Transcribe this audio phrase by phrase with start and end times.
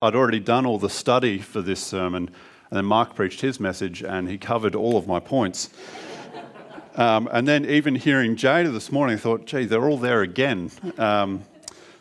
[0.00, 2.28] I'd already done all the study for this sermon,
[2.70, 5.70] and then Mark preached his message, and he covered all of my points.
[6.94, 10.68] Um, and then even hearing Jada this morning, I thought, gee, they're all there again.
[10.98, 11.44] Um,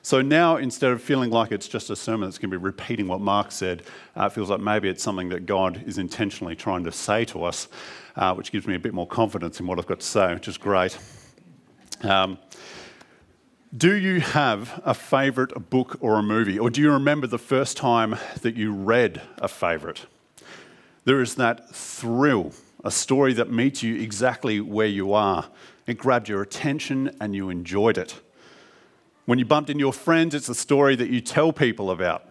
[0.01, 3.07] so now, instead of feeling like it's just a sermon that's going to be repeating
[3.07, 3.83] what Mark said,
[4.15, 7.43] uh, it feels like maybe it's something that God is intentionally trying to say to
[7.43, 7.67] us,
[8.15, 10.47] uh, which gives me a bit more confidence in what I've got to say, which
[10.47, 10.97] is great.
[12.01, 12.39] Um,
[13.75, 16.57] do you have a favourite book or a movie?
[16.57, 20.05] Or do you remember the first time that you read a favourite?
[21.03, 25.49] There is that thrill, a story that meets you exactly where you are.
[25.85, 28.21] It grabbed your attention and you enjoyed it.
[29.25, 32.23] When you bumped into your friends, it's a story that you tell people about.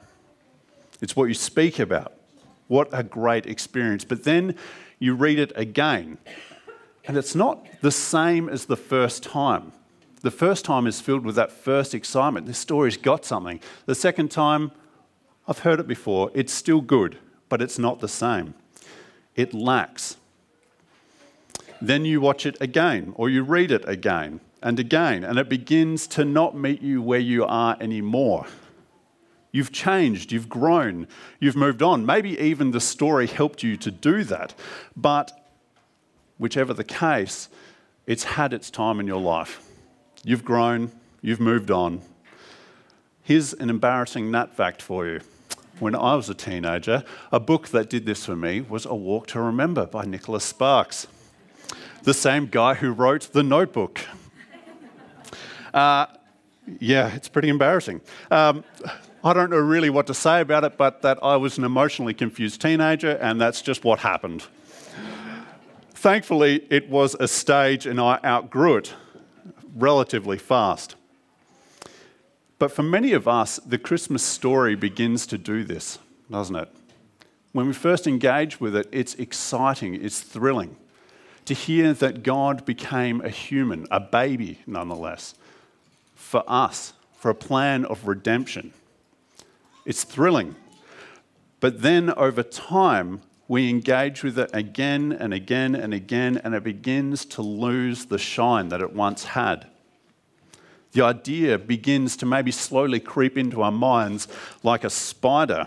[1.02, 2.14] It's what you speak about.
[2.68, 4.04] What a great experience.
[4.04, 4.56] But then
[4.98, 6.16] you read it again,
[7.04, 9.72] and it's not the same as the first time.
[10.26, 12.46] The first time is filled with that first excitement.
[12.46, 13.60] This story's got something.
[13.84, 14.72] The second time,
[15.46, 16.32] I've heard it before.
[16.34, 17.16] It's still good,
[17.48, 18.54] but it's not the same.
[19.36, 20.16] It lacks.
[21.80, 26.08] Then you watch it again, or you read it again and again, and it begins
[26.08, 28.46] to not meet you where you are anymore.
[29.52, 31.06] You've changed, you've grown,
[31.38, 32.04] you've moved on.
[32.04, 34.54] Maybe even the story helped you to do that.
[34.96, 35.30] But
[36.36, 37.48] whichever the case,
[38.08, 39.62] it's had its time in your life.
[40.28, 40.90] You've grown,
[41.22, 42.02] you've moved on.
[43.22, 45.20] Here's an embarrassing nut fact for you.
[45.78, 49.28] When I was a teenager, a book that did this for me was A Walk
[49.28, 51.06] to Remember by Nicholas Sparks,
[52.02, 54.00] the same guy who wrote The Notebook.
[55.72, 56.06] Uh,
[56.80, 58.00] yeah, it's pretty embarrassing.
[58.28, 58.64] Um,
[59.22, 62.14] I don't know really what to say about it, but that I was an emotionally
[62.14, 64.42] confused teenager, and that's just what happened.
[65.90, 68.94] Thankfully, it was a stage and I outgrew it
[69.76, 70.96] relatively fast.
[72.58, 75.98] But for many of us, the Christmas story begins to do this,
[76.30, 76.68] doesn't it?
[77.52, 80.76] When we first engage with it, it's exciting, it's thrilling
[81.46, 85.34] to hear that God became a human, a baby nonetheless,
[86.14, 88.72] for us, for a plan of redemption.
[89.84, 90.56] It's thrilling.
[91.60, 96.64] But then over time, we engage with it again and again and again, and it
[96.64, 99.66] begins to lose the shine that it once had.
[100.92, 104.28] The idea begins to maybe slowly creep into our minds
[104.62, 105.66] like a spider.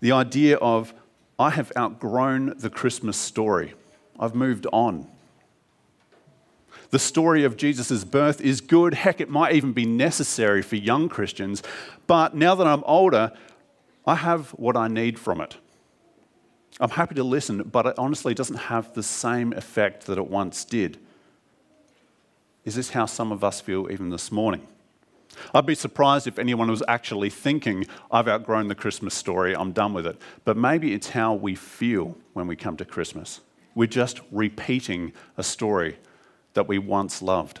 [0.00, 0.92] The idea of,
[1.38, 3.74] I have outgrown the Christmas story,
[4.18, 5.06] I've moved on.
[6.90, 8.94] The story of Jesus' birth is good.
[8.94, 11.62] Heck, it might even be necessary for young Christians.
[12.08, 13.32] But now that I'm older,
[14.04, 15.56] I have what I need from it.
[16.78, 20.64] I'm happy to listen, but it honestly doesn't have the same effect that it once
[20.64, 20.98] did.
[22.64, 24.66] Is this how some of us feel even this morning?
[25.54, 29.94] I'd be surprised if anyone was actually thinking, I've outgrown the Christmas story, I'm done
[29.94, 30.20] with it.
[30.44, 33.40] But maybe it's how we feel when we come to Christmas.
[33.74, 35.98] We're just repeating a story
[36.54, 37.60] that we once loved.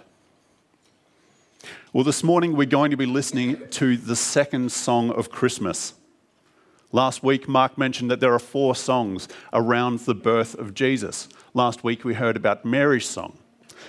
[1.92, 5.94] Well, this morning we're going to be listening to the second song of Christmas.
[6.92, 11.28] Last week, Mark mentioned that there are four songs around the birth of Jesus.
[11.54, 13.38] Last week, we heard about Mary's song.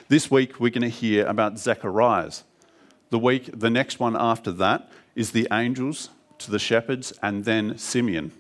[0.08, 2.44] This week, we're going to hear about Zechariah's.
[3.10, 7.76] The week, the next one after that is the angels to the shepherds, and then
[7.76, 8.34] Simeon.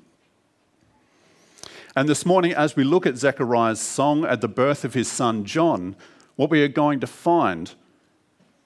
[1.95, 5.43] And this morning, as we look at Zechariah's song at the birth of his son
[5.43, 5.95] John,
[6.35, 7.73] what we are going to find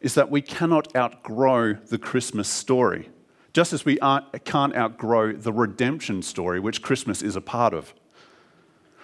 [0.02, 3.10] is that we cannot outgrow the Christmas story
[3.56, 3.96] just as we
[4.44, 7.94] can't outgrow the redemption story, which Christmas is a part of.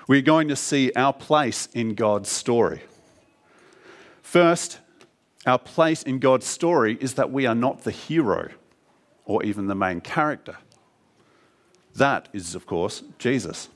[0.09, 2.81] We're going to see our place in God's story.
[4.21, 4.79] First,
[5.45, 8.49] our place in God's story is that we are not the hero
[9.23, 10.57] or even the main character.
[11.95, 13.69] That is, of course, Jesus.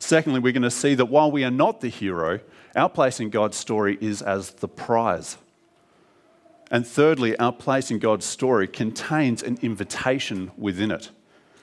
[0.00, 2.40] Secondly, we're going to see that while we are not the hero,
[2.74, 5.36] our place in God's story is as the prize.
[6.72, 11.10] And thirdly, our place in God's story contains an invitation within it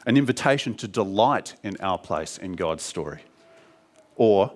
[0.05, 3.19] an invitation to delight in our place in God's story,
[4.15, 4.51] or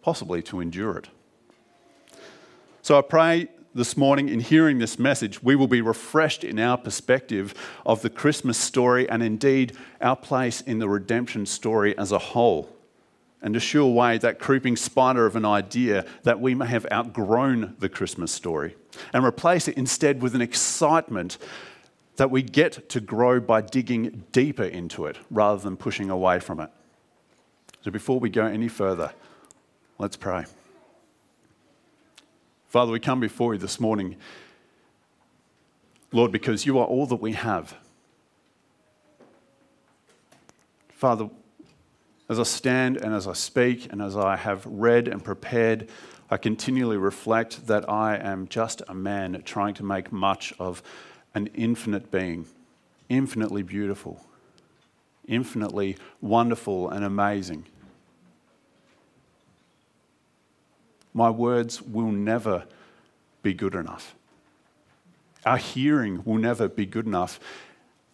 [0.00, 1.08] possibly to endure it.
[2.80, 6.76] So I pray this morning in hearing this message, we will be refreshed in our
[6.76, 7.54] perspective
[7.86, 12.68] of the Christmas story and indeed our place in the redemption story as a whole
[13.42, 17.74] and to shoo away that creeping spider of an idea that we may have outgrown
[17.80, 18.76] the Christmas story
[19.12, 21.38] and replace it instead with an excitement
[22.16, 26.60] that we get to grow by digging deeper into it rather than pushing away from
[26.60, 26.70] it.
[27.80, 29.12] So before we go any further,
[29.98, 30.44] let's pray.
[32.68, 34.16] Father, we come before you this morning,
[36.12, 37.76] Lord, because you are all that we have.
[40.90, 41.28] Father,
[42.32, 45.90] as I stand and as I speak and as I have read and prepared,
[46.30, 50.82] I continually reflect that I am just a man trying to make much of
[51.34, 52.46] an infinite being,
[53.10, 54.24] infinitely beautiful,
[55.28, 57.66] infinitely wonderful and amazing.
[61.12, 62.64] My words will never
[63.42, 64.14] be good enough.
[65.44, 67.38] Our hearing will never be good enough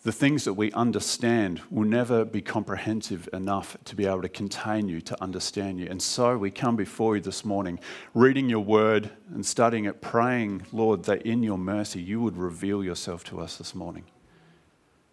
[0.05, 4.89] the things that we understand will never be comprehensive enough to be able to contain
[4.89, 5.89] you, to understand you.
[5.91, 7.81] And so we come before you this morning,
[8.15, 12.85] reading your word and studying it, praying, Lord, that in your mercy you would reveal
[12.85, 14.05] yourself to us this morning.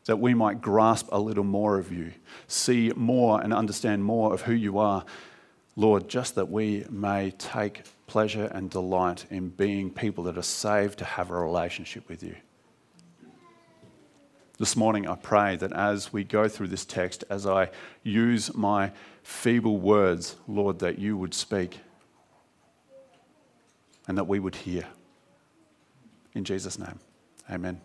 [0.06, 2.12] That we might grasp a little more of you,
[2.48, 5.04] see more and understand more of who you are.
[5.76, 11.00] Lord, just that we may take pleasure and delight in being people that are saved
[11.00, 12.36] to have a relationship with you.
[14.58, 17.72] This morning, I pray that as we go through this text, as I
[18.04, 21.80] use my feeble words, Lord, that you would speak
[24.08, 24.86] and that we would hear.
[26.34, 27.00] In Jesus' name,
[27.52, 27.82] amen.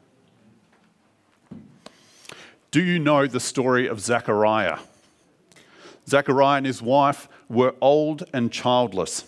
[2.70, 4.78] Do you know the story of Zechariah?
[6.08, 9.24] Zechariah and his wife were old and childless.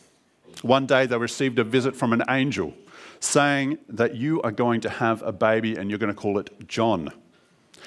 [0.62, 2.74] One day they received a visit from an angel
[3.18, 6.68] saying that you are going to have a baby and you're going to call it
[6.68, 7.10] John.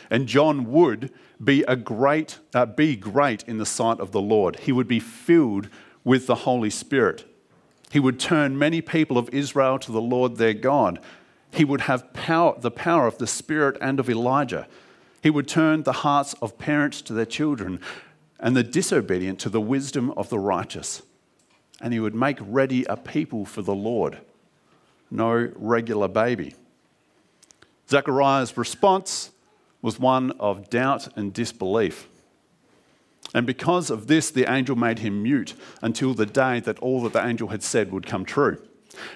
[0.10, 1.12] And John would
[1.44, 4.60] be a great, uh, be great in the sight of the Lord.
[4.62, 5.70] He would be filled
[6.04, 7.26] with the Holy Spirit.
[7.92, 11.00] He would turn many people of Israel to the Lord their God.
[11.52, 14.68] He would have power, the power of the Spirit and of Elijah.
[15.24, 17.80] He would turn the hearts of parents to their children
[18.40, 21.02] and the disobedient to the wisdom of the righteous.
[21.82, 24.20] And he would make ready a people for the Lord.
[25.10, 26.56] No regular baby.
[27.90, 29.32] Zechariah's response
[29.86, 32.08] was one of doubt and disbelief.
[33.36, 37.14] And because of this, the angel made him mute until the day that all that
[37.14, 38.60] the angel had said would come true.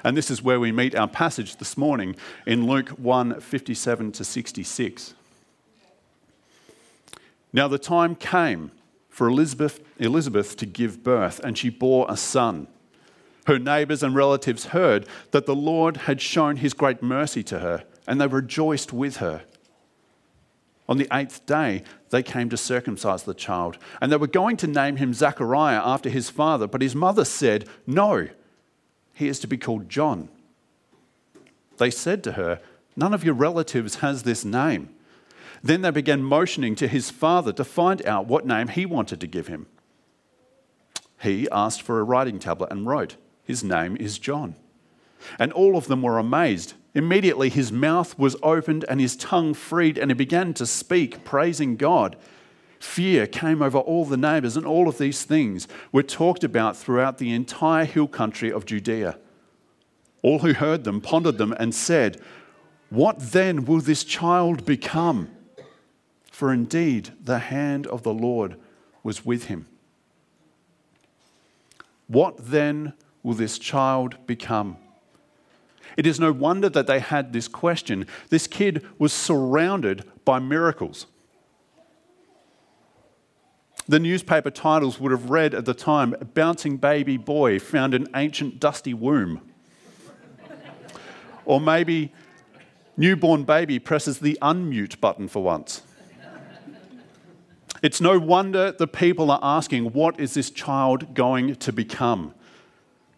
[0.03, 4.23] And this is where we meet our passage this morning in Luke 1 57 to
[4.23, 5.15] 66.
[7.51, 8.69] Now the time came
[9.09, 12.67] for Elizabeth, Elizabeth to give birth, and she bore a son.
[13.47, 17.85] Her neighbors and relatives heard that the Lord had shown his great mercy to her,
[18.07, 19.41] and they rejoiced with her.
[20.89, 24.67] On the eighth day, they came to circumcise the child, and they were going to
[24.67, 28.27] name him Zachariah after his father, but his mother said, No,
[29.13, 30.29] he is to be called John.
[31.77, 32.59] They said to her,
[32.95, 34.89] None of your relatives has this name.
[35.61, 39.27] Then they began motioning to his father to find out what name he wanted to
[39.27, 39.67] give him.
[41.21, 44.55] He asked for a writing tablet and wrote, His name is John.
[45.37, 46.73] And all of them were amazed.
[46.95, 51.75] Immediately his mouth was opened and his tongue freed, and he began to speak, praising
[51.75, 52.15] God.
[52.79, 57.17] Fear came over all the neighbors, and all of these things were talked about throughout
[57.17, 59.17] the entire hill country of Judea.
[60.21, 62.19] All who heard them pondered them and said,
[62.89, 65.29] What then will this child become?
[66.31, 68.55] For indeed the hand of the Lord
[69.03, 69.67] was with him.
[72.07, 74.77] What then will this child become?
[75.99, 78.07] It is no wonder that they had this question.
[78.29, 81.07] This kid was surrounded by miracles.
[83.85, 88.61] The newspaper titles would have read at the time Bouncing Baby Boy Found an Ancient
[88.61, 89.41] Dusty Womb.
[91.45, 92.13] or maybe
[92.95, 95.81] Newborn Baby Presses the Unmute button for once.
[97.83, 102.33] It's no wonder the people are asking, What is this child going to become?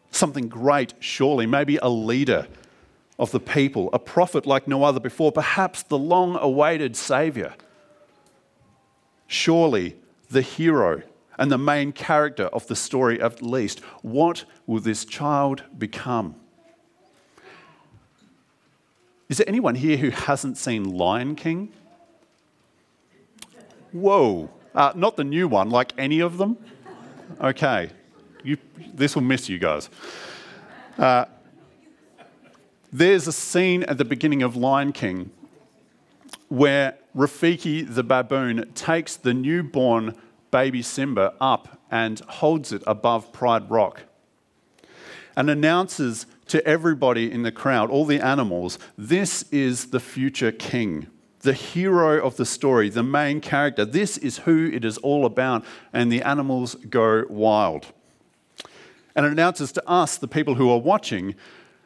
[0.10, 2.48] Something great, surely, maybe a leader,
[3.22, 7.54] of the people, a prophet like no other before, perhaps the long awaited Savior.
[9.28, 9.96] Surely
[10.32, 11.04] the hero
[11.38, 13.80] and the main character of the story, at least.
[14.02, 16.36] What will this child become?
[19.30, 21.72] Is there anyone here who hasn't seen Lion King?
[23.92, 24.50] Whoa.
[24.74, 26.58] Uh, not the new one, like any of them?
[27.40, 27.92] Okay.
[28.44, 28.58] You,
[28.94, 29.90] this will miss you guys.
[30.98, 31.26] Uh,
[32.92, 35.32] there's a scene at the beginning of Lion King
[36.50, 40.16] where Rafiki the baboon takes the newborn
[40.52, 44.04] baby Simba up and holds it above Pride Rock
[45.36, 51.08] and announces to everybody in the crowd, all the animals, this is the future king,
[51.40, 53.86] the hero of the story, the main character.
[53.86, 55.64] This is who it is all about.
[55.94, 57.88] And the animals go wild.
[59.16, 61.36] And it announces to us, the people who are watching,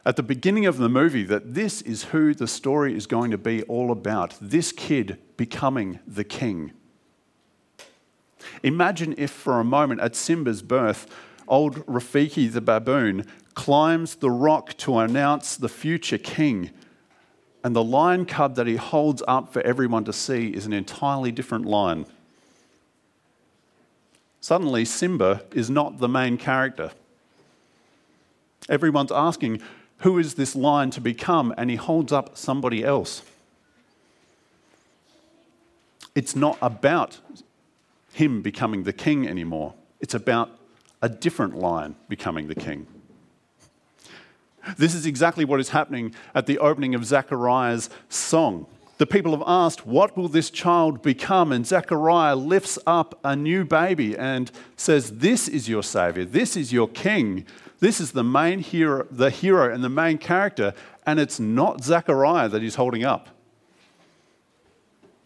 [0.05, 3.38] at the beginning of the movie that this is who the story is going to
[3.38, 6.71] be all about this kid becoming the king.
[8.62, 11.07] Imagine if for a moment at Simba's birth,
[11.47, 16.69] old Rafiki the baboon climbs the rock to announce the future king.
[17.63, 21.31] And the lion cub that he holds up for everyone to see is an entirely
[21.31, 22.05] different lion.
[24.39, 26.91] Suddenly, Simba is not the main character.
[28.69, 29.62] Everyone's asking,
[30.00, 31.54] who is this lion to become?
[31.58, 33.24] And he holds up somebody else.
[36.14, 37.20] It's not about
[38.14, 40.50] him becoming the king anymore, it's about
[41.02, 42.88] a different lion becoming the king.
[44.78, 48.66] This is exactly what is happening at the opening of Zechariah's song.
[48.98, 51.52] The people have asked, What will this child become?
[51.52, 56.72] And Zechariah lifts up a new baby and says, This is your Savior, this is
[56.72, 57.46] your King,
[57.79, 60.74] this is the main hero, the hero and the main character,
[61.05, 63.29] and it's not Zechariah that he's holding up.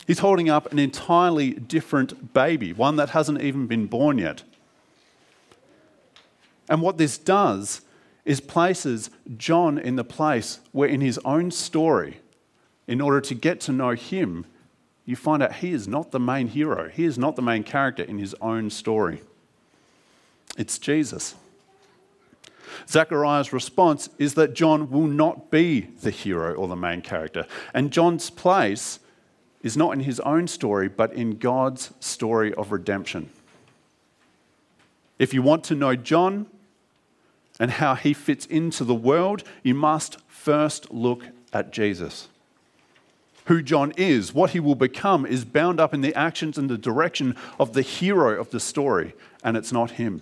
[0.07, 4.43] He's holding up an entirely different baby, one that hasn't even been born yet.
[6.67, 7.81] And what this does
[8.25, 12.21] is places John in the place where, in his own story,
[12.87, 14.45] in order to get to know him,
[15.05, 16.89] you find out he is not the main hero.
[16.89, 19.21] He is not the main character in his own story.
[20.57, 21.35] It's Jesus.
[22.87, 27.45] Zechariah's response is that John will not be the hero or the main character.
[27.73, 28.99] And John's place
[29.61, 33.29] is not in his own story, but in God's story of redemption.
[35.17, 36.47] If you want to know John,
[37.59, 42.29] and how he fits into the world, you must first look at Jesus.
[43.45, 46.77] Who John is, what he will become, is bound up in the actions and the
[46.77, 50.21] direction of the hero of the story, and it's not him.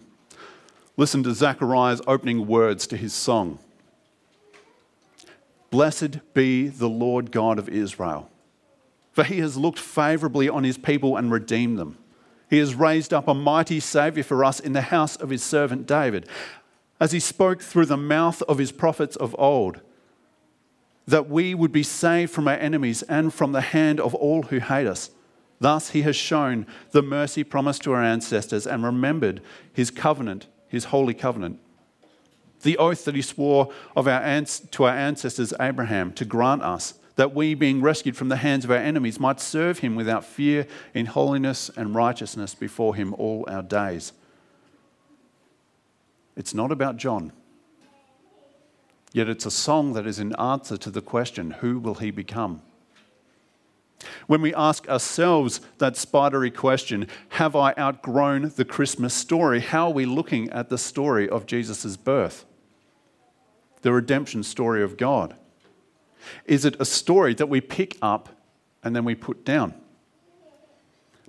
[0.99, 3.59] Listen to Zechariah's opening words to his song
[5.69, 8.29] Blessed be the Lord God of Israel,
[9.11, 11.97] for he has looked favorably on his people and redeemed them.
[12.49, 15.85] He has raised up a mighty Saviour for us in the house of his servant
[15.85, 16.27] David
[16.99, 19.81] as he spoke through the mouth of his prophets of old,
[21.05, 24.59] that we would be saved from our enemies and from the hand of all who
[24.59, 25.11] hate us.
[25.59, 30.85] Thus, he has shown the mercy promised to our ancestors and remembered his covenant, his
[30.85, 31.59] holy covenant.
[32.61, 37.33] The oath that he swore of our, to our ancestors Abraham to grant us that
[37.33, 41.07] we, being rescued from the hands of our enemies, might serve him without fear in
[41.07, 44.13] holiness and righteousness before him all our days.
[46.35, 47.33] It's not about John.
[49.13, 52.61] Yet it's a song that is in answer to the question who will he become?
[54.27, 59.61] When we ask ourselves that spidery question, have I outgrown the Christmas story?
[59.61, 62.45] How are we looking at the story of Jesus' birth?
[63.81, 65.35] The redemption story of God.
[66.45, 68.27] Is it a story that we pick up
[68.83, 69.73] and then we put down?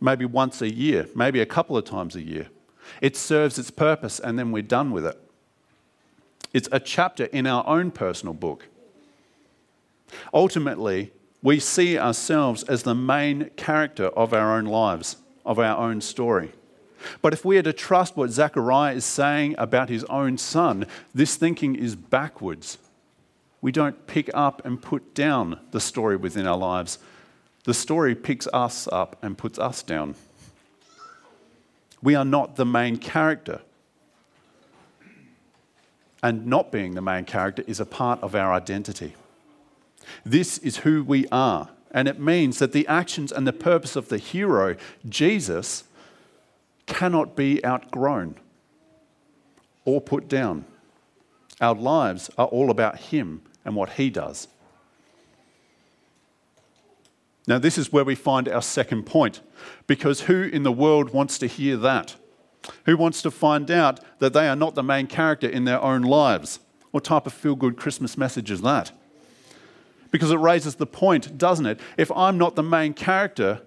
[0.00, 2.48] Maybe once a year, maybe a couple of times a year.
[3.00, 5.20] It serves its purpose and then we're done with it.
[6.52, 8.66] It's a chapter in our own personal book.
[10.32, 15.16] Ultimately, we see ourselves as the main character of our own lives,
[15.46, 16.52] of our own story.
[17.22, 21.36] But if we are to trust what Zechariah is saying about his own son, this
[21.36, 22.78] thinking is backwards.
[23.60, 26.98] We don't pick up and put down the story within our lives.
[27.64, 30.16] The story picks us up and puts us down.
[32.02, 33.60] We are not the main character.
[36.22, 39.14] And not being the main character is a part of our identity.
[40.24, 41.70] This is who we are.
[41.90, 44.76] And it means that the actions and the purpose of the hero,
[45.08, 45.84] Jesus,
[46.86, 48.36] cannot be outgrown
[49.84, 50.64] or put down.
[51.60, 54.48] Our lives are all about Him and what He does.
[57.46, 59.40] Now, this is where we find our second point,
[59.86, 62.14] because who in the world wants to hear that?
[62.84, 66.02] Who wants to find out that they are not the main character in their own
[66.02, 66.60] lives?
[66.90, 68.92] What type of feel good Christmas message is that?
[70.10, 71.80] Because it raises the point, doesn't it?
[71.96, 73.60] If I'm not the main character,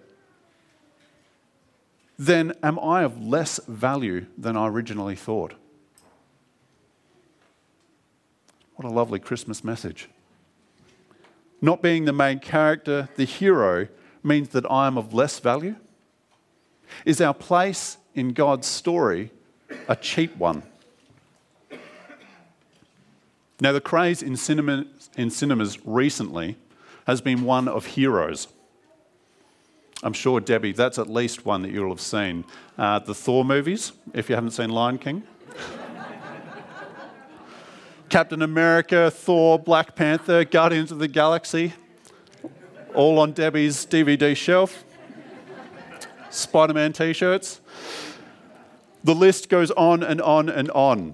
[2.18, 5.54] then am I of less value than I originally thought?
[8.76, 10.10] What a lovely Christmas message.
[11.62, 13.88] Not being the main character, the hero,
[14.24, 15.76] means that I am of less value?
[17.06, 19.32] Is our place in God's story
[19.88, 20.64] a cheap one?
[23.62, 26.58] Now, the craze in, cinema, in cinemas recently
[27.06, 28.48] has been one of heroes.
[30.02, 32.44] I'm sure, Debbie, that's at least one that you'll have seen.
[32.76, 35.22] Uh, the Thor movies, if you haven't seen Lion King.
[38.10, 41.74] Captain America, Thor, Black Panther, Guardians of the Galaxy,
[42.96, 44.84] all on Debbie's DVD shelf.
[46.32, 47.62] Spider Man t shirts.
[49.04, 51.14] The list goes on and on and on.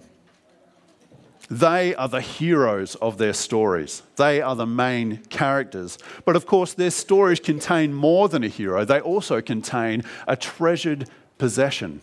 [1.49, 4.03] They are the heroes of their stories.
[4.17, 5.97] They are the main characters.
[6.25, 11.09] But of course, their stories contain more than a hero, they also contain a treasured
[11.37, 12.01] possession.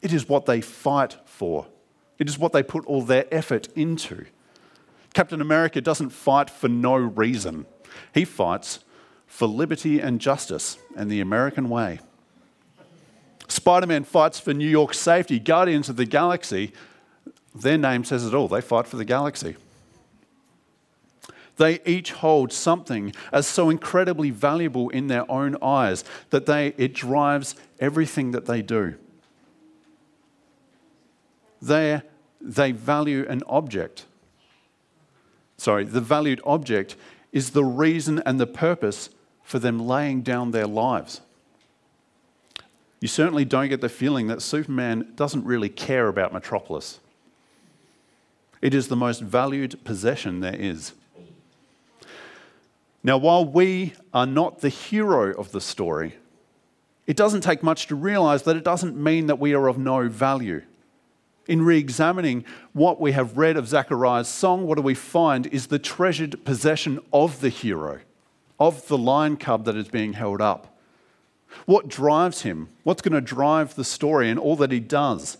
[0.00, 1.66] It is what they fight for,
[2.18, 4.26] it is what they put all their effort into.
[5.12, 7.66] Captain America doesn't fight for no reason,
[8.14, 8.80] he fights
[9.26, 11.98] for liberty and justice and the American way.
[13.48, 15.38] Spider Man fights for New York's safety.
[15.38, 16.72] Guardians of the Galaxy,
[17.54, 18.48] their name says it all.
[18.48, 19.56] They fight for the galaxy.
[21.56, 26.94] They each hold something as so incredibly valuable in their own eyes that they, it
[26.94, 28.94] drives everything that they do.
[31.60, 32.02] They,
[32.40, 34.06] they value an object.
[35.56, 36.94] Sorry, the valued object
[37.32, 39.10] is the reason and the purpose
[39.42, 41.20] for them laying down their lives.
[43.00, 47.00] You certainly don't get the feeling that Superman doesn't really care about Metropolis.
[48.60, 50.92] It is the most valued possession there is.
[53.02, 56.16] Now, while we are not the hero of the story,
[57.06, 60.08] it doesn't take much to realize that it doesn't mean that we are of no
[60.08, 60.62] value.
[61.46, 65.68] In re examining what we have read of Zechariah's song, what do we find is
[65.68, 68.00] the treasured possession of the hero,
[68.60, 70.76] of the lion cub that is being held up.
[71.64, 72.68] What drives him?
[72.82, 75.38] What's going to drive the story and all that he does?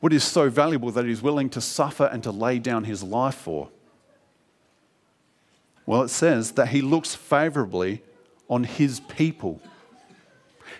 [0.00, 3.34] What is so valuable that he's willing to suffer and to lay down his life
[3.34, 3.70] for?
[5.86, 8.02] Well, it says that he looks favorably
[8.48, 9.60] on his people.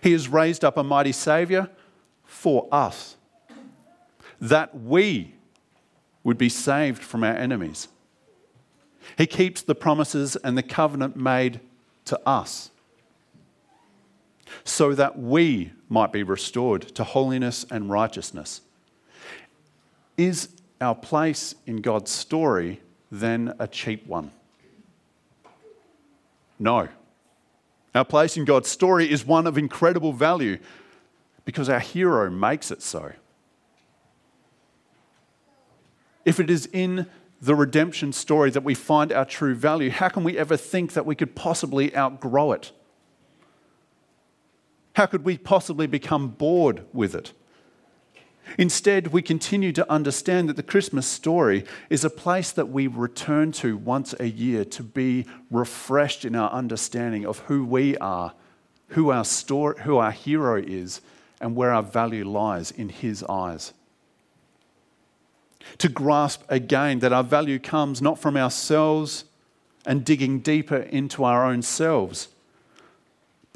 [0.02, 1.70] He has raised up a mighty Savior
[2.24, 3.16] for us,
[4.40, 5.34] that we
[6.24, 7.88] would be saved from our enemies.
[9.16, 11.60] He keeps the promises and the covenant made
[12.06, 12.70] to us
[14.64, 18.60] so that we might be restored to holiness and righteousness.
[20.16, 20.48] Is
[20.80, 24.30] our place in God's story then a cheap one?
[26.58, 26.88] No.
[27.94, 30.58] Our place in God's story is one of incredible value
[31.44, 33.12] because our hero makes it so.
[36.24, 37.06] If it is in
[37.40, 41.06] the redemption story that we find our true value, how can we ever think that
[41.06, 42.72] we could possibly outgrow it?
[44.94, 47.32] How could we possibly become bored with it?
[48.58, 53.52] Instead, we continue to understand that the Christmas story is a place that we return
[53.52, 58.32] to once a year to be refreshed in our understanding of who we are,
[58.88, 61.00] who our, story, who our hero is,
[61.40, 63.72] and where our value lies in his eyes.
[65.78, 69.24] To grasp again that our value comes not from ourselves
[69.84, 72.28] and digging deeper into our own selves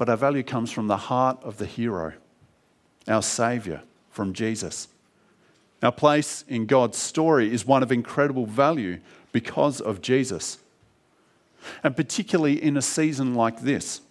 [0.01, 2.13] but our value comes from the heart of the hero,
[3.07, 3.83] our Saviour,
[4.21, 4.87] from Jesus.
[5.81, 8.99] Our place in God's story is one of incredible value
[9.31, 10.59] because of Jesus.
[11.83, 14.01] And particularly in a season like this,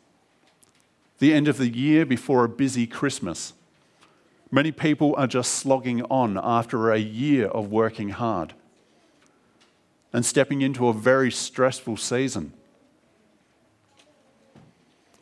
[1.20, 3.52] the end of the year before a busy Christmas.
[4.50, 8.52] Many people are just slogging on after a year of working hard
[10.12, 12.52] and stepping into a very stressful season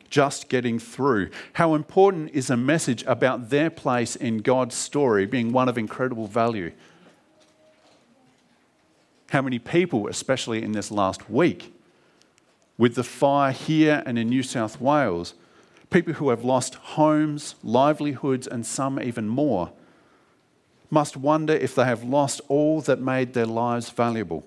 [0.09, 1.29] just getting through.
[1.53, 6.27] How important is a message about their place in God's story being one of incredible
[6.27, 6.71] value?
[9.29, 11.73] How many people, especially in this last week,
[12.77, 15.35] with the fire here and in New South Wales,
[15.89, 19.71] people who have lost homes, livelihoods, and some even more,
[20.89, 24.43] must wonder if they have lost all that made their lives valuable.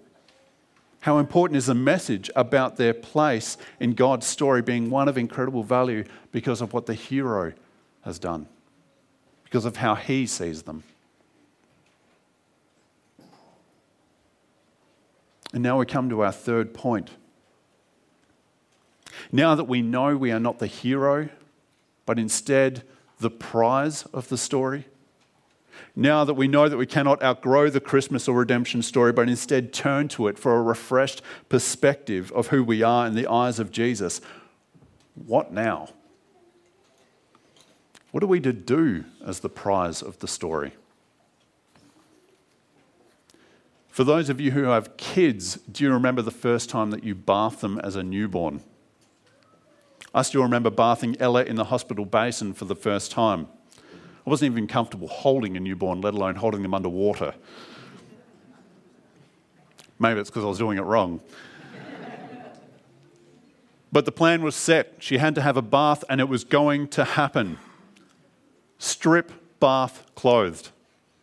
[1.02, 5.64] How important is the message about their place in God's story being one of incredible
[5.64, 7.54] value because of what the hero
[8.02, 8.46] has done,
[9.42, 10.84] because of how he sees them.
[15.52, 17.10] And now we come to our third point.
[19.32, 21.30] Now that we know we are not the hero,
[22.06, 22.84] but instead
[23.18, 24.86] the prize of the story,
[25.94, 29.72] now that we know that we cannot outgrow the Christmas or redemption story, but instead
[29.72, 33.70] turn to it for a refreshed perspective of who we are in the eyes of
[33.70, 34.20] Jesus,
[35.14, 35.88] what now?
[38.10, 40.72] What are we to do as the prize of the story?
[43.88, 47.14] For those of you who have kids, do you remember the first time that you
[47.14, 48.62] bathed them as a newborn?
[50.14, 53.48] I still remember bathing Ella in the hospital basin for the first time.
[54.24, 57.34] I wasn't even comfortable holding a newborn, let alone holding them underwater.
[59.98, 61.20] Maybe it's because I was doing it wrong.
[63.90, 64.94] but the plan was set.
[65.00, 67.58] She had to have a bath, and it was going to happen.
[68.78, 70.70] strip, bath, clothed,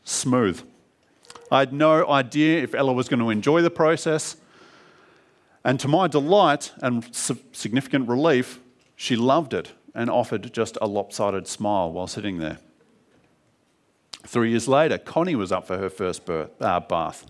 [0.04, 0.62] smooth.
[1.52, 4.38] I had no idea if Ella was going to enjoy the process.
[5.64, 8.60] And to my delight and significant relief,
[8.96, 12.60] she loved it and offered just a lopsided smile while sitting there.
[14.30, 17.26] Three years later, Connie was up for her first birth, uh, bath.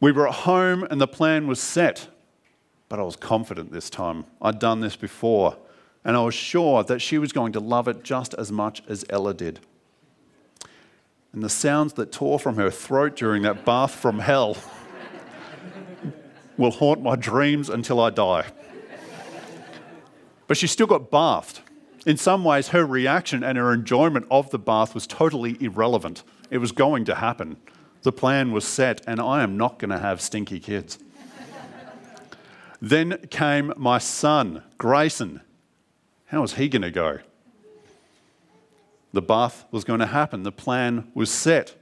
[0.00, 2.08] We were at home and the plan was set,
[2.88, 4.24] but I was confident this time.
[4.40, 5.58] I'd done this before,
[6.02, 9.04] and I was sure that she was going to love it just as much as
[9.10, 9.60] Ella did.
[11.34, 14.56] And the sounds that tore from her throat during that bath from hell
[16.56, 18.46] will haunt my dreams until I die.
[20.46, 21.60] But she still got bathed.
[22.06, 26.22] In some ways, her reaction and her enjoyment of the bath was totally irrelevant.
[26.50, 27.56] It was going to happen.
[28.02, 31.00] The plan was set, and I am not going to have stinky kids.
[32.80, 35.40] then came my son, Grayson.
[36.26, 37.18] How was he going to go?
[39.12, 41.74] The bath was going to happen, the plan was set.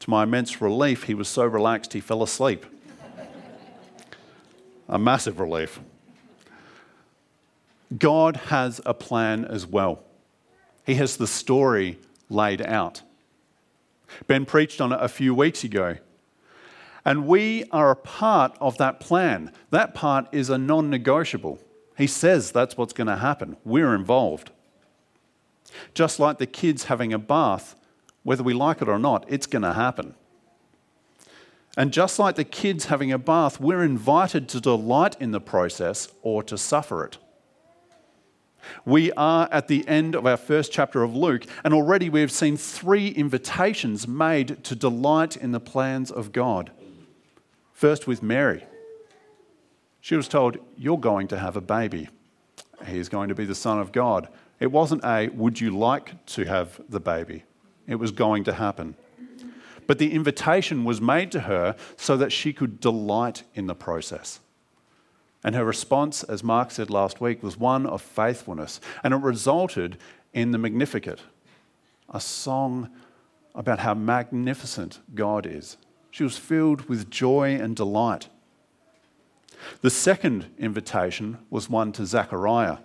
[0.00, 2.66] To my immense relief, he was so relaxed he fell asleep.
[4.88, 5.78] A massive relief.
[7.96, 10.02] God has a plan as well.
[10.84, 11.98] He has the story
[12.28, 13.02] laid out.
[14.26, 15.96] Ben preached on it a few weeks ago.
[17.04, 19.52] And we are a part of that plan.
[19.70, 21.58] That part is a non negotiable.
[21.96, 23.56] He says that's what's going to happen.
[23.64, 24.50] We're involved.
[25.94, 27.76] Just like the kids having a bath,
[28.22, 30.14] whether we like it or not, it's going to happen.
[31.76, 36.08] And just like the kids having a bath, we're invited to delight in the process
[36.22, 37.18] or to suffer it.
[38.84, 42.32] We are at the end of our first chapter of Luke, and already we have
[42.32, 46.70] seen three invitations made to delight in the plans of God.
[47.72, 48.64] First, with Mary.
[50.00, 52.08] She was told, You're going to have a baby.
[52.86, 54.28] He is going to be the Son of God.
[54.58, 57.44] It wasn't a, Would you like to have the baby?
[57.86, 58.96] It was going to happen.
[59.86, 64.40] But the invitation was made to her so that she could delight in the process.
[65.42, 68.80] And her response, as Mark said last week, was one of faithfulness.
[69.02, 69.96] And it resulted
[70.32, 71.20] in the Magnificat,
[72.12, 72.90] a song
[73.54, 75.76] about how magnificent God is.
[76.10, 78.28] She was filled with joy and delight.
[79.80, 82.78] The second invitation was one to Zechariah.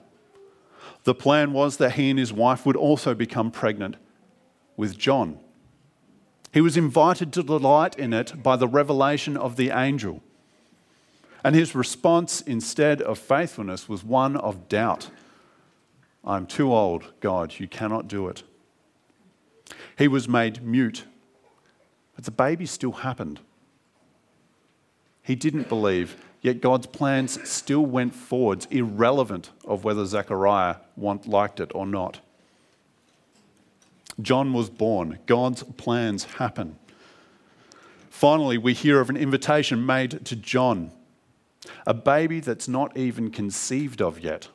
[1.04, 3.98] The plan was that he and his wife would also become pregnant
[4.76, 5.40] with John.
[6.52, 10.24] He was invited to delight in it by the revelation of the angel.
[11.46, 15.12] And his response, instead of faithfulness, was one of doubt.
[16.24, 18.42] I'm too old, God, you cannot do it.
[19.96, 21.06] He was made mute,
[22.16, 23.42] but the baby still happened.
[25.22, 31.70] He didn't believe, yet God's plans still went forwards, irrelevant of whether Zechariah liked it
[31.76, 32.22] or not.
[34.20, 36.80] John was born, God's plans happen.
[38.10, 40.92] Finally, we hear of an invitation made to John
[41.86, 44.50] a baby that's not even conceived of yet.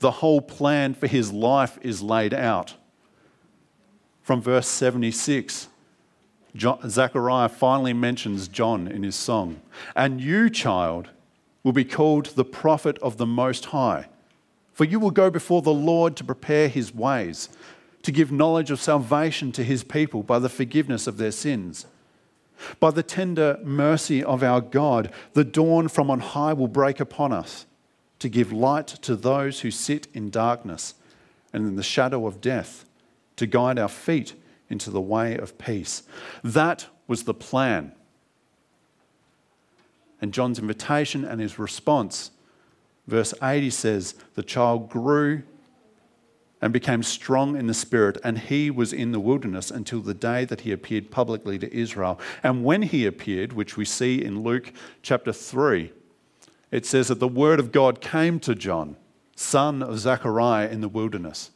[0.00, 2.74] The whole plan for his life is laid out.
[4.22, 5.68] From verse 76,
[6.54, 9.60] John, Zechariah finally mentions John in his song.
[9.94, 11.10] And you, child,
[11.62, 14.08] will be called the prophet of the Most High,
[14.72, 17.48] for you will go before the Lord to prepare his ways,
[18.02, 21.86] to give knowledge of salvation to his people by the forgiveness of their sins
[22.80, 27.32] by the tender mercy of our God, the dawn from on high will break upon
[27.32, 27.66] us
[28.18, 30.94] to give light to those who sit in darkness
[31.52, 32.84] and in the shadow of death,
[33.36, 34.34] to guide our feet
[34.68, 36.02] into the way of peace.
[36.42, 37.92] That was the plan.
[40.20, 42.30] And John's invitation and his response,
[43.06, 45.42] verse 80 says, The child grew
[46.62, 50.44] and became strong in the spirit, and he was in the wilderness until the day
[50.46, 52.18] that he appeared publicly to Israel.
[52.42, 55.92] And when he appeared, which we see in Luke chapter 3,
[56.70, 58.96] it says that the word of God came to John,
[59.34, 61.50] son of Zechariah, in the wilderness.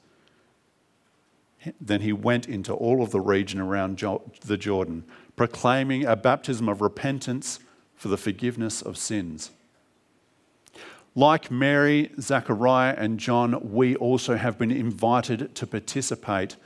[1.81, 3.99] Then he went into all of the region around
[4.45, 5.05] the Jordan,
[5.37, 7.59] proclaiming a baptism of repentance
[7.97, 9.51] for the forgiveness of sins.
[11.15, 16.57] Like Mary, Zachariah, and John, we also have been invited to participate,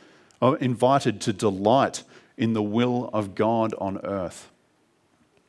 [0.41, 2.03] or invited to delight
[2.37, 4.51] in the will of God on earth,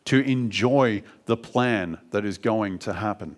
[0.05, 3.35] to enjoy the plan that is going to happen.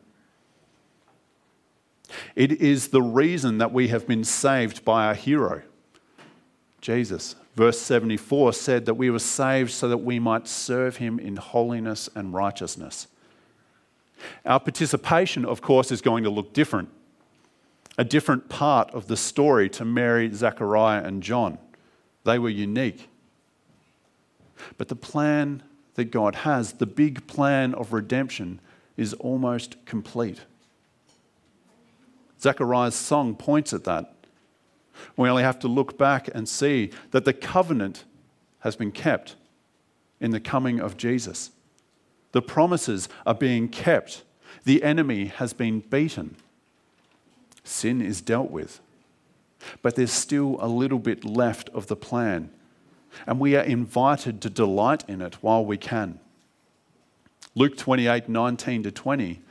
[2.36, 5.64] It is the reason that we have been saved by our hero,
[6.82, 7.36] Jesus.
[7.56, 12.08] Verse 74 said that we were saved so that we might serve him in holiness
[12.14, 13.08] and righteousness.
[14.46, 16.90] Our participation, of course, is going to look different.
[17.98, 21.58] a different part of the story to Mary, Zechariah, and John.
[22.24, 23.10] They were unique.
[24.78, 25.64] But the plan
[25.96, 28.60] that God has, the big plan of redemption,
[28.98, 30.42] is almost complete.
[32.40, 34.14] Zechariah's song points at that.
[35.16, 38.06] We only have to look back and see that the covenant
[38.60, 39.36] has been kept
[40.20, 41.52] in the coming of Jesus.
[42.38, 44.22] The promises are being kept.
[44.64, 46.36] The enemy has been beaten.
[47.64, 48.80] Sin is dealt with.
[49.82, 52.52] But there's still a little bit left of the plan.
[53.26, 56.20] And we are invited to delight in it while we can.
[57.56, 59.42] Luke 28 19 to 20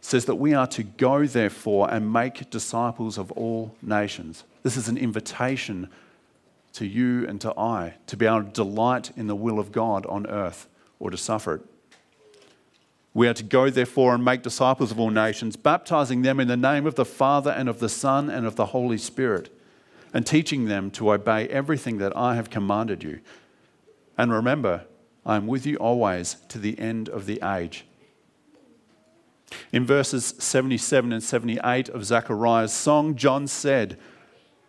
[0.00, 4.42] says that we are to go, therefore, and make disciples of all nations.
[4.64, 5.88] This is an invitation
[6.72, 10.04] to you and to I to be able to delight in the will of God
[10.06, 10.66] on earth
[10.98, 11.60] or to suffer it.
[13.16, 16.56] We are to go, therefore, and make disciples of all nations, baptizing them in the
[16.56, 19.48] name of the Father and of the Son and of the Holy Spirit,
[20.12, 23.20] and teaching them to obey everything that I have commanded you.
[24.18, 24.84] And remember,
[25.24, 27.86] I am with you always to the end of the age.
[29.72, 33.98] In verses 77 and 78 of Zechariah's song, John said,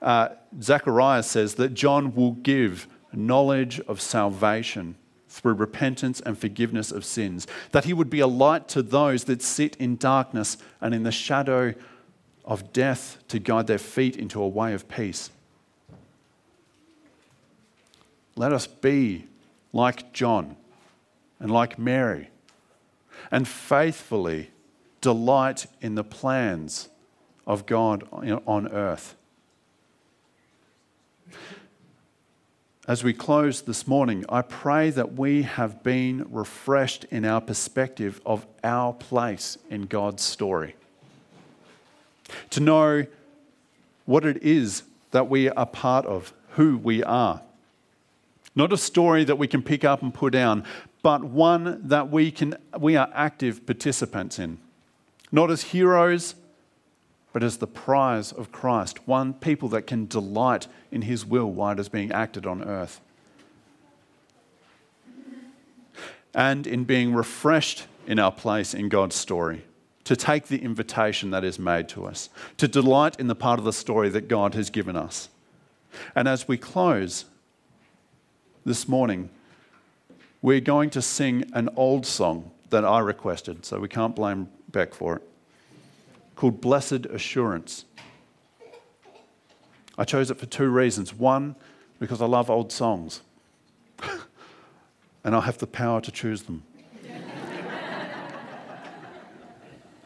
[0.01, 0.29] uh,
[0.61, 4.95] Zechariah says that John will give knowledge of salvation
[5.29, 9.41] through repentance and forgiveness of sins, that he would be a light to those that
[9.41, 11.73] sit in darkness and in the shadow
[12.45, 15.29] of death to guide their feet into a way of peace.
[18.35, 19.25] Let us be
[19.73, 20.55] like John
[21.39, 22.29] and like Mary
[23.31, 24.51] and faithfully
[25.01, 26.87] delight in the plans
[27.45, 29.16] of God on earth.
[32.87, 38.21] As we close this morning, I pray that we have been refreshed in our perspective
[38.25, 40.73] of our place in God's story.
[42.51, 43.05] To know
[44.05, 47.41] what it is that we are part of, who we are.
[48.55, 50.63] Not a story that we can pick up and put down,
[51.03, 54.59] but one that we, can, we are active participants in
[55.29, 56.35] not as heroes,
[57.37, 61.73] but as the prize of Christ, one people that can delight in his will while
[61.73, 62.99] it is being acted on earth.
[66.33, 69.65] And in being refreshed in our place in God's story,
[70.05, 73.65] to take the invitation that is made to us, to delight in the part of
[73.65, 75.29] the story that God has given us.
[76.15, 77.25] And as we close
[78.65, 79.29] this morning,
[80.41, 84.95] we're going to sing an old song that I requested, so we can't blame Beck
[84.95, 85.21] for it,
[86.37, 87.83] called Blessed Assurance.
[89.97, 91.13] I chose it for two reasons.
[91.13, 91.55] One,
[91.99, 93.21] because I love old songs,
[95.23, 96.63] and I have the power to choose them.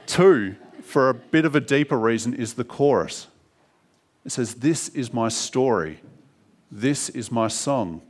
[0.07, 3.27] Two, for a bit of a deeper reason, is the chorus.
[4.25, 5.99] It says, This is my story,
[6.71, 8.01] this is my song,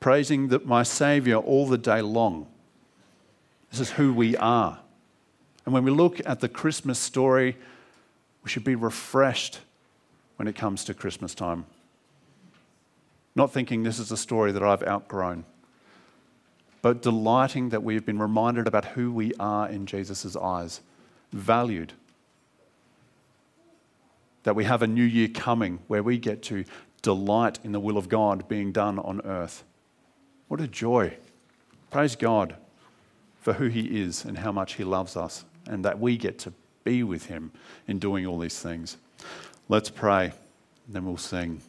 [0.00, 2.48] praising that my Saviour all the day long.
[3.70, 4.80] This is who we are.
[5.68, 7.54] And when we look at the Christmas story,
[8.42, 9.60] we should be refreshed
[10.36, 11.66] when it comes to Christmas time.
[13.34, 15.44] Not thinking this is a story that I've outgrown,
[16.80, 20.80] but delighting that we've been reminded about who we are in Jesus' eyes,
[21.34, 21.92] valued.
[24.44, 26.64] That we have a new year coming where we get to
[27.02, 29.64] delight in the will of God being done on earth.
[30.46, 31.18] What a joy.
[31.90, 32.56] Praise God
[33.38, 36.52] for who He is and how much He loves us, and that we get to
[36.82, 37.52] be with Him
[37.86, 38.96] in doing all these things.
[39.68, 40.32] Let's pray,
[40.86, 41.60] and then we'll sing.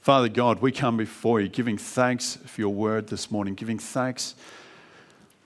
[0.00, 4.36] Father God, we come before you giving thanks for your word this morning, giving thanks,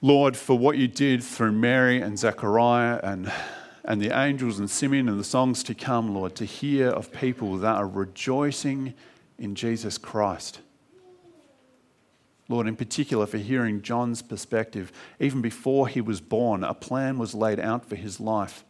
[0.02, 3.32] Lord, for what you did through Mary and Zechariah and,
[3.84, 7.56] and the angels and Simeon and the songs to come, Lord, to hear of people
[7.58, 8.92] that are rejoicing
[9.38, 10.60] in Jesus Christ.
[12.50, 14.90] Lord, in particular for hearing John's perspective.
[15.20, 18.64] Even before he was born, a plan was laid out for his life.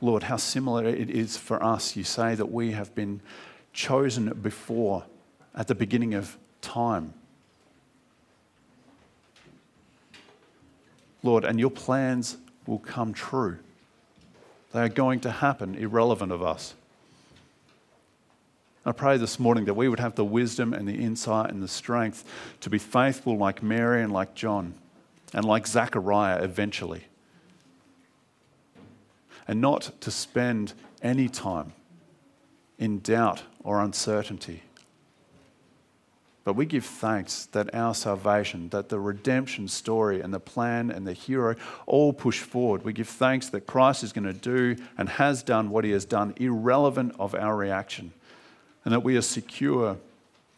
[0.00, 1.94] Lord, how similar it is for us.
[1.94, 3.20] You say that we have been
[3.74, 5.04] chosen before,
[5.54, 7.12] at the beginning of time.
[11.22, 13.58] Lord, and your plans will come true.
[14.72, 16.72] They are going to happen irrelevant of us.
[18.84, 21.68] I pray this morning that we would have the wisdom and the insight and the
[21.68, 22.24] strength
[22.60, 24.72] to be faithful like Mary and like John
[25.34, 27.04] and like Zachariah eventually.
[29.46, 31.72] And not to spend any time
[32.78, 34.62] in doubt or uncertainty,
[36.44, 41.06] But we give thanks that our salvation, that the redemption story and the plan and
[41.06, 41.54] the hero
[41.86, 42.84] all push forward.
[42.84, 46.04] We give thanks that Christ is going to do and has done what he has
[46.04, 48.12] done, irrelevant of our reaction,
[48.84, 49.96] and that we are secure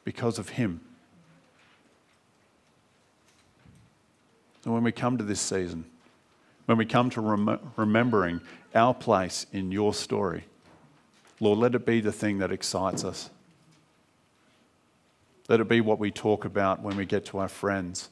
[0.04, 0.80] because of him.
[4.64, 5.84] And when we come to this season,
[6.66, 8.40] when we come to rem- remembering
[8.74, 10.44] our place in your story,
[11.40, 13.28] Lord, let it be the thing that excites us.
[15.48, 18.08] Let it be what we talk about when we get to our friends,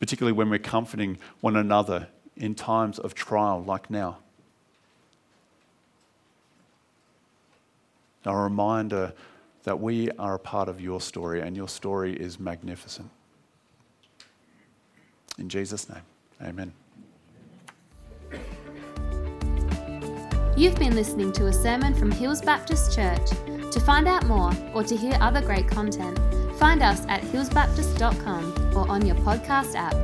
[0.00, 4.18] particularly when we're comforting one another in times of trial like now.
[8.26, 9.12] A reminder
[9.64, 13.10] that we are a part of your story and your story is magnificent.
[15.38, 16.02] In Jesus' name,
[16.42, 16.72] amen.
[20.56, 23.28] You've been listening to a sermon from Hills Baptist Church.
[23.72, 26.16] To find out more or to hear other great content,
[26.58, 29.94] find us at hillsbaptist.com or on your podcast app.